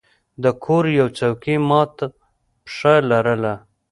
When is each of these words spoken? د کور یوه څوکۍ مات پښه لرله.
د 0.43 0.45
کور 0.63 0.83
یوه 0.97 1.09
څوکۍ 1.17 1.57
مات 1.69 1.97
پښه 2.63 2.93
لرله. 3.09 3.53